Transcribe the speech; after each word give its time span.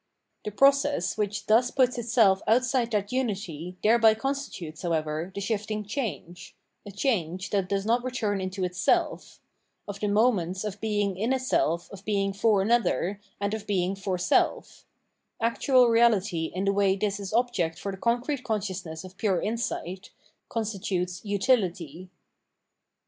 The 0.45 0.51
process, 0.51 1.15
which 1.15 1.45
thus 1.45 1.69
puts 1.69 1.99
itself 1.99 2.41
outside 2.47 2.89
that 2.89 3.11
unity 3.11 3.77
thereby 3.83 4.15
constitutes, 4.15 4.81
however, 4.81 5.31
the 5.35 5.41
shifting 5.41 5.85
change— 5.85 6.55
a 6.87 6.89
change 6.91 7.51
that 7.51 7.69
does 7.69 7.85
not 7.85 8.03
return 8.03 8.41
into 8.41 8.63
itself— 8.63 9.39
of 9.87 9.99
the 9.99 10.07
moments 10.07 10.63
of 10.63 10.81
being 10.81 11.15
in 11.17 11.31
itself, 11.33 11.87
of 11.91 12.03
being 12.03 12.33
for 12.33 12.63
another, 12.63 13.21
and 13.39 13.53
of 13.53 13.67
being 13.67 13.95
for 13.95 14.17
self— 14.17 14.87
actual 15.39 15.87
reality 15.87 16.45
in 16.45 16.65
the 16.65 16.73
way 16.73 16.95
this 16.95 17.19
is 17.19 17.31
object 17.31 17.77
for 17.77 17.91
the 17.91 17.97
concrete 17.99 18.43
consciousness 18.43 19.03
of 19.03 19.17
pure 19.17 19.39
insight— 19.39 20.09
constitutes 20.49 21.23
Utility. 21.23 22.09